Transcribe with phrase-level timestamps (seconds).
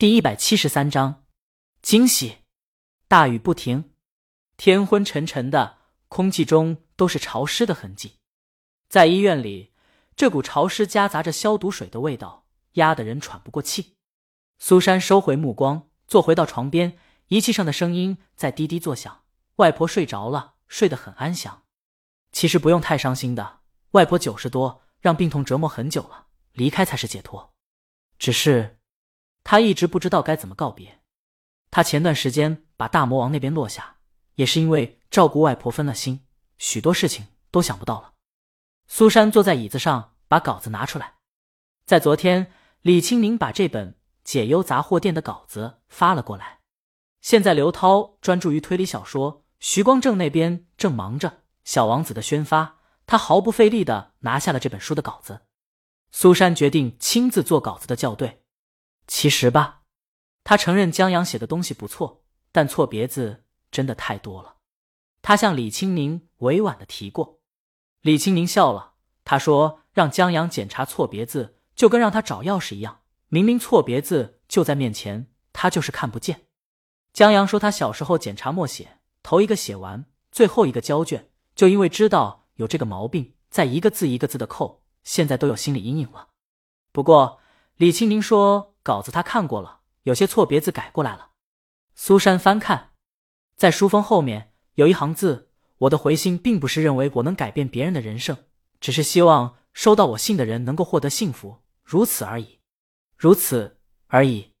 [0.00, 1.26] 第一百七十三章
[1.82, 2.38] 惊喜。
[3.06, 3.92] 大雨不停，
[4.56, 5.76] 天昏沉沉的，
[6.08, 8.14] 空气中都是潮湿的痕迹。
[8.88, 9.74] 在医院里，
[10.16, 13.96] 这股潮湿夹杂着消毒水的味道，压得人喘不过气。
[14.58, 16.96] 苏珊收回目光，坐回到床边，
[17.26, 19.24] 仪器上的声音在滴滴作响。
[19.56, 21.64] 外婆睡着了，睡得很安详。
[22.32, 23.60] 其实不用太伤心的，
[23.90, 27.52] 外婆九十多，让病痛折磨很久了，离开才是解脱。
[28.18, 28.79] 只是。
[29.44, 31.00] 他一直不知道该怎么告别。
[31.70, 33.96] 他前段时间把大魔王那边落下，
[34.34, 36.26] 也是因为照顾外婆分了心，
[36.58, 38.14] 许多事情都想不到了。
[38.88, 41.14] 苏珊坐在椅子上，把稿子拿出来。
[41.84, 43.92] 在昨天，李清明把这本
[44.24, 46.58] 《解忧杂货店》的稿子发了过来。
[47.20, 51.28] 现在刘涛专注于推理小说，徐光正那边正忙着
[51.64, 55.42] 《小王子》的宣发，他毫不费力的拿下了这本书的稿子。
[56.10, 58.42] 苏珊决定亲自做稿子的校对。
[59.10, 59.82] 其实吧，
[60.44, 63.42] 他承认江阳写的东西不错，但错别字
[63.72, 64.58] 真的太多了。
[65.20, 67.40] 他向李清明委婉的提过，
[68.02, 68.94] 李清明笑了，
[69.24, 76.46] 他说：“让江阳检查错别字，就跟让他找钥匙一样，明明错别字就在面前，他就是看不见。”
[77.12, 86.28] 江阳说，他小时候检查默写，头一个写完，最后一个交卷，就因为知道有这个毛病，在一个字一个字的扣，现在都有心理阴影了。
[86.92, 87.40] 不过
[87.74, 88.69] 李清明说。
[88.82, 91.30] 稿子他看过了，有些错别字改过来了。
[91.94, 92.92] 苏珊翻看，
[93.56, 98.36] 在书封后面有一行字：“我的回信并不是认为我能改变别人的人生，
[98.80, 102.60] 只是希望收到我信的人能够获得幸福，如此而已，
[103.16, 104.54] 如此而已。”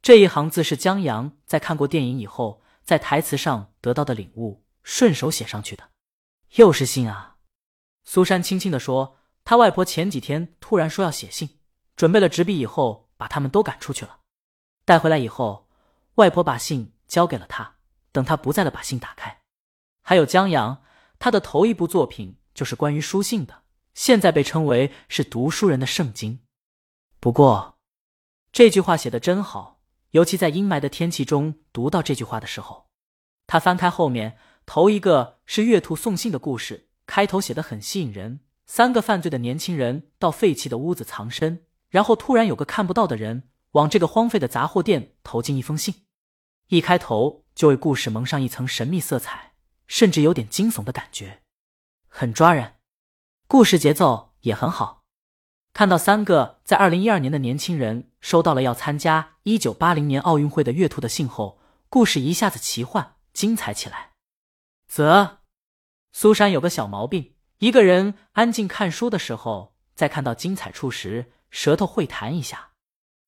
[0.00, 5.90] 这一行字是江阳在看过电影以后，在台词上得到的领悟，顺手写上去的。
[6.54, 7.36] 又是信啊！
[8.04, 11.58] 苏珊轻轻的说：“他外婆前几天突然说要写信，
[11.94, 14.20] 准备了纸笔以后。”把他们都赶出去了，
[14.86, 15.68] 带回来以后，
[16.14, 17.74] 外婆把信交给了他。
[18.10, 19.42] 等他不在了，把信打开，
[20.02, 20.82] 还有江阳，
[21.18, 23.62] 他的头一部作品就是关于书信的，
[23.92, 26.40] 现在被称为是读书人的圣经。
[27.20, 27.78] 不过，
[28.50, 32.88] 这句话写的真好，尤其在阴霾的天气中读到这句话的时候，
[33.46, 41.66] 他翻开后面，头一个是月兔送信的故事，开头写的很吸引人，三个犯罪的年轻人到废弃的屋子藏身。
[41.88, 46.06] 然后突然有个看不到的人往这个荒废的杂货店投进一封信，
[46.68, 49.54] 一开头就为故事蒙上一层神秘色彩，
[49.86, 51.42] 甚至有点惊悚的感觉，
[52.08, 52.74] 很抓人。
[53.46, 55.04] 故事节奏也很好。
[55.72, 64.12] 看到三个在二零一二年的年轻人收到了要参加一九八零年奥运会的月兔的信后，故事一下子奇幻精彩起来。
[64.86, 65.38] 则
[66.12, 71.32] 苏珊有个小毛病，一个人安静看书的时候，在看到精彩处时。
[71.50, 72.70] 舌头会弹一下，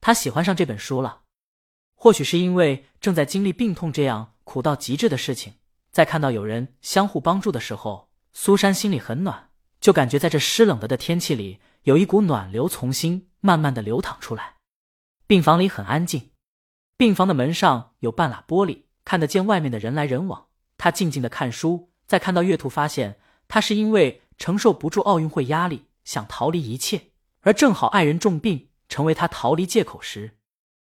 [0.00, 1.22] 他喜欢上这本书了。
[1.94, 5.54] 或许是因为正在经历病痛这样苦到极致的事情，
[5.90, 14.56] 在看到有人相互帮助的时候，苏珊心里很暖，就感觉在这湿冷的的天气里，有一股暖流从心慢慢的流淌出来。
[15.26, 16.30] 病房里很安静，
[16.98, 20.48] 病房的门上有半拉玻璃，看得见外面的人来人往。
[20.76, 27.12] 他静静的看书，在看到月兔，发现他是因为承受不住奥运会压力，想逃离一切。
[27.44, 30.38] 而正好爱人重病，成为他逃离借口时，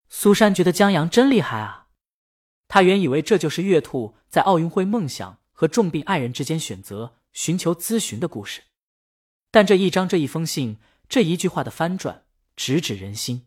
[0.08, 1.88] 苏珊觉得江阳真厉害啊！
[2.68, 8.62] 他原以为这就是月兔在奥运会梦想和重病爱人之间选择寻求咨询的故事，
[9.50, 12.24] 但这一章这一封信这一句话的翻转，
[12.54, 13.46] 直指人心。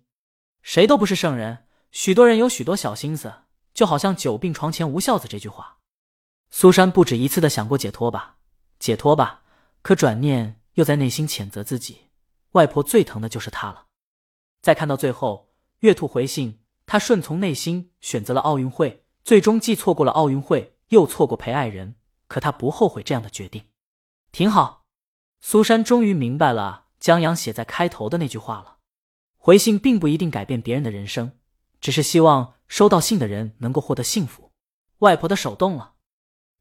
[0.63, 3.31] 谁都不是圣人，许多人有许多小心思，
[3.73, 5.77] 就好像“久病床前无孝子”这句话。
[6.49, 8.37] 苏珊不止一次的想过解脱吧，
[8.79, 9.43] 解脱吧，
[9.83, 12.04] 可转念又在内心谴责自己。
[12.55, 13.87] 外婆最疼的就是他了。
[14.61, 21.95] 再看到最后，月兔回信，他顺从内心选择了奥运会，最终既错过了奥运会，又错过陪爱人，
[22.27, 23.65] 可他不后悔这样的决定，
[24.31, 24.85] 挺好。
[25.41, 28.77] 苏珊终于明白了江阳写在开头的那句话了：
[29.37, 31.37] 回信并不一定改变别人的人生，
[31.81, 34.53] 只是希望收到信的人能够获得幸福。
[34.99, 35.95] 外婆的手动了，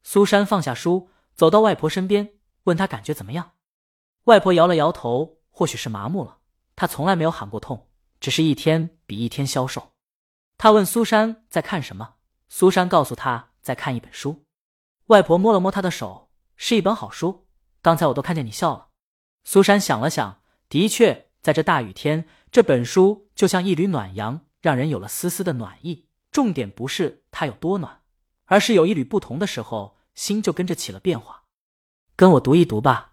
[0.02, 3.52] 苏珊放下书，走到外婆身边，问她感觉怎么样。
[4.24, 5.38] 外婆摇了摇头。
[5.56, 6.38] 或许是麻木了，
[6.74, 7.86] 他从来没有喊过痛，
[8.18, 9.92] 只是一天比一天消瘦。
[10.58, 12.16] 他问苏珊在看什么，
[12.48, 14.44] 苏珊告诉他在看一本书。
[15.06, 17.46] 外婆摸了摸他的手，是一本好书。
[17.80, 18.88] 刚才我都看见你笑了。
[19.44, 26.08] 苏珊想了想，的确，在这大雨天，这本书就像一缕暖阳，让人有了丝丝的暖意。
[26.32, 28.02] 重点不是它有多暖，
[28.46, 31.44] 而是有一缕不同的时候，心就跟着起了变化。
[32.16, 33.12] 跟我读一读吧。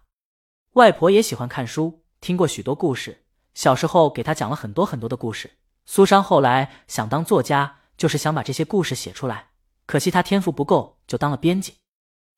[0.72, 2.01] 外婆也喜欢看书。
[2.22, 5.58] 听过许多故事，小时候给他讲了很多很多的故事。
[5.84, 9.48] 苏珊后来想当作家，就是想把这些故事写出来，
[9.86, 11.78] 可惜她天赋不够，就当了编辑。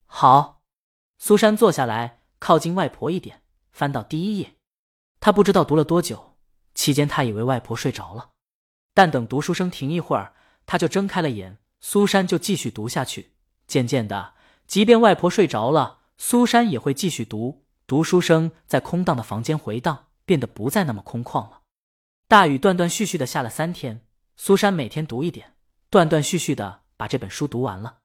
[0.07, 0.63] 好，
[1.19, 4.55] 苏珊坐下来，靠近外婆一点，翻到第一页。
[5.19, 6.35] 她不知道读了多久，
[6.73, 8.31] 期间她以为外婆睡着了，
[8.95, 10.33] 但等读书声停一会儿，
[10.65, 11.59] 她就睁开了眼。
[11.79, 13.33] 苏珊就继续读下去。
[13.67, 14.33] 渐渐的，
[14.65, 17.64] 即便外婆睡着了，苏珊也会继续读。
[17.87, 21.61] 读书声在空荡的房间回荡，变得不再那么空旷了。
[22.27, 24.03] 大雨断断续续的下了三天，
[24.35, 25.53] 苏珊每天读一点，
[25.91, 27.99] 断断续续的把这本书读完了。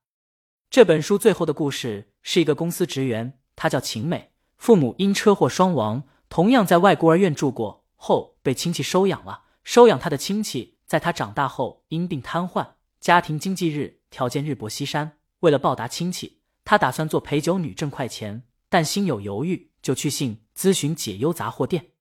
[0.69, 9.45] 这本书最后的故事是一个公司职员，她叫晴美，父母因车祸双亡，同样在外孤儿院住过，后被亲戚收养了。
[9.65, 21.93] 收养她的亲戚在她长大后因病瘫痪，家庭经济日条件日薄西山，为了报答亲戚，她打算做陪酒女挣快钱，但心有犹豫，就去信咨询解忧杂货店。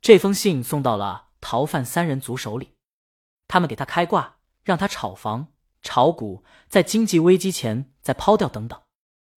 [0.00, 1.26] 这封信送到了。
[1.40, 2.72] 逃犯三人组手里，
[3.46, 5.52] 他们给他开挂，让他炒房、
[5.82, 8.82] 炒股，在经济危机前再抛掉等等。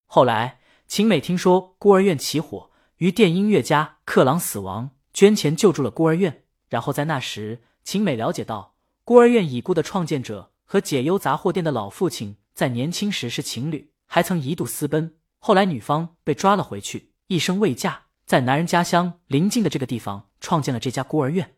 [0.08, 6.46] 后来，秦美听说孤儿院起火，于电音乐家克朗死亡，捐钱救助了孤儿院。
[6.70, 15.20] 然后在那时，秦美了解到孤儿院已故的创建者和解忧杂货店的老父亲在年轻时是情侣，还曾一度私奔。
[15.38, 21.56] 后来女方被抓了回去，一生未嫁，在男人家乡临近的这个地方创建了这家孤儿院。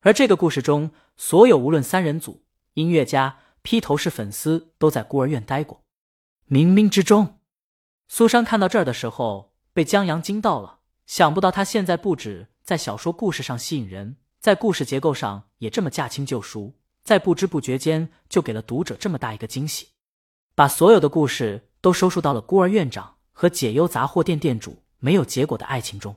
[0.00, 5.84] 而这个故事中，所有无论三人组、音乐家、披头士粉丝都在孤儿院待过。
[6.48, 7.40] 冥冥之中，
[8.08, 10.78] 苏珊看到这儿的时候被江阳惊到了。
[11.04, 16.72] 想不到他现在不止在小说故事上吸引人，在故事结构上也这么驾轻就熟，
[17.04, 19.88] 在不知不觉间就给了读者这么大一个惊喜，
[20.54, 26.14] 把所有的故事都收束到了孤儿院长和解忧杂货店店主没有结果的爱情中。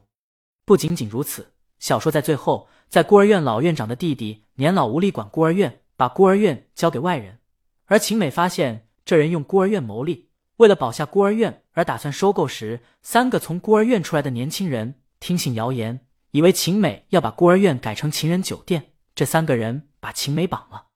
[0.64, 2.70] 不仅仅如此，小说在最后。
[2.88, 7.40] 在孤儿院老院长的弟弟年老无力管孤儿院，把孤儿院交给外人。
[7.86, 18.94] 而秦美发现这人用孤儿院牟利，为了保下孤儿院而打算收购时，三个从孤儿院出来的年轻人听信谣言，以为秦美要把孤儿院改成情人酒店。
[19.16, 20.88] 这三个人把秦美绑了，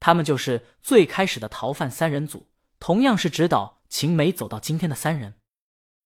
[0.00, 2.48] 他们就是最开始的逃犯三人组，
[2.80, 5.34] 同样是指导秦美走到今天的三人。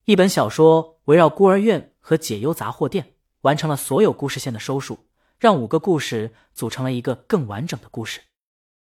[0.06, 5.06] 一本小说围绕孤儿院和解忧杂货店，完成了所有故事线的收束。
[5.38, 8.20] 让五个故事组成了一个更完整的故事，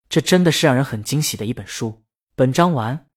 [0.09, 2.03] 这真的是让人很惊喜的一本书。
[2.35, 3.07] 本章完。